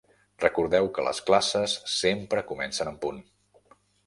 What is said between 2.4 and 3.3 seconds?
comencen en punt.